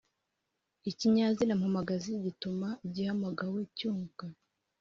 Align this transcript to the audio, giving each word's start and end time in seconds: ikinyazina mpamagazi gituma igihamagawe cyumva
ikinyazina 0.89 1.53
mpamagazi 1.61 2.09
gituma 2.25 2.67
igihamagawe 2.87 3.59
cyumva 3.77 4.25